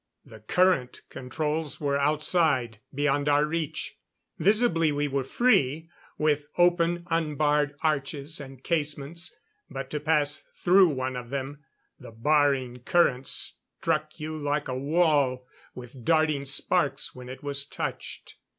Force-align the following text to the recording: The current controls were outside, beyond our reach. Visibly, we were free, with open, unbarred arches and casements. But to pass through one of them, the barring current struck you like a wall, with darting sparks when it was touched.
The 0.25 0.39
current 0.39 1.03
controls 1.11 1.79
were 1.79 1.99
outside, 1.99 2.79
beyond 2.91 3.29
our 3.29 3.45
reach. 3.45 3.99
Visibly, 4.39 4.91
we 4.91 5.07
were 5.07 5.23
free, 5.23 5.91
with 6.17 6.47
open, 6.57 7.05
unbarred 7.11 7.75
arches 7.83 8.39
and 8.39 8.63
casements. 8.63 9.37
But 9.69 9.91
to 9.91 9.99
pass 9.99 10.41
through 10.55 10.87
one 10.89 11.15
of 11.15 11.29
them, 11.29 11.63
the 11.99 12.09
barring 12.09 12.79
current 12.79 13.27
struck 13.27 14.19
you 14.19 14.35
like 14.35 14.67
a 14.67 14.75
wall, 14.75 15.45
with 15.75 16.03
darting 16.03 16.45
sparks 16.45 17.13
when 17.13 17.29
it 17.29 17.43
was 17.43 17.63
touched. 17.63 18.37